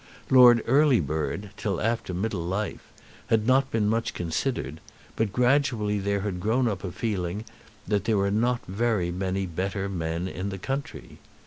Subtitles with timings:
[0.31, 2.81] Lord Earlybird, till after middle life,
[3.27, 4.81] had not been much considered,
[5.15, 7.45] but gradually there had grown up a feeling
[7.87, 11.19] that there were not very many better men in the country.